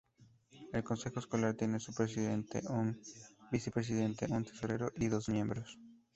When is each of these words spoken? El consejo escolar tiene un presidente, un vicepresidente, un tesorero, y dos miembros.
El 0.73 0.83
consejo 0.83 1.19
escolar 1.19 1.53
tiene 1.53 1.75
un 1.87 1.93
presidente, 1.93 2.63
un 2.67 2.99
vicepresidente, 3.51 4.25
un 4.31 4.43
tesorero, 4.45 4.91
y 4.95 5.09
dos 5.09 5.29
miembros. 5.29 5.77